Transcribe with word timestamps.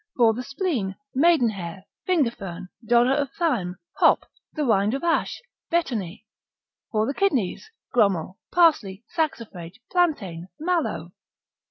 For 0.17 0.33
the 0.33 0.41
spleen, 0.41 0.95
maidenhair, 1.13 1.85
finger 2.07 2.31
fern, 2.31 2.69
dodder 2.83 3.13
of 3.13 3.29
thyme, 3.37 3.77
hop, 3.97 4.25
the 4.51 4.65
rind 4.65 4.95
of 4.95 5.03
ash, 5.03 5.39
betony. 5.71 6.25
For 6.91 7.05
the 7.05 7.13
kidneys, 7.13 7.69
grumel, 7.93 8.39
parsley, 8.51 9.03
saxifrage, 9.15 9.75
plaintain, 9.91 10.47
mallow. 10.59 11.11